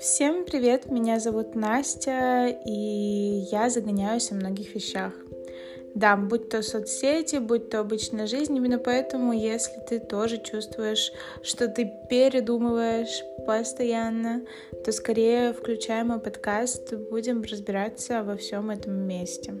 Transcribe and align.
Всем 0.00 0.44
привет, 0.44 0.90
меня 0.90 1.18
зовут 1.18 1.56
Настя, 1.56 2.56
и 2.64 2.70
я 3.50 3.68
загоняюсь 3.68 4.30
о 4.30 4.36
многих 4.36 4.74
вещах. 4.74 5.12
Да, 5.94 6.16
будь 6.16 6.48
то 6.48 6.62
соцсети, 6.62 7.36
будь 7.36 7.70
то 7.70 7.80
обычная 7.80 8.26
жизнь, 8.26 8.56
именно 8.56 8.78
поэтому, 8.78 9.32
если 9.32 9.80
ты 9.88 9.98
тоже 9.98 10.38
чувствуешь, 10.38 11.12
что 11.42 11.66
ты 11.66 11.90
передумываешь 12.08 13.24
постоянно, 13.44 14.42
то 14.84 14.92
скорее 14.92 15.52
включай 15.52 16.04
мой 16.04 16.20
подкаст, 16.20 16.94
будем 17.10 17.42
разбираться 17.42 18.22
во 18.22 18.36
всем 18.36 18.70
этом 18.70 18.92
месте. 18.92 19.54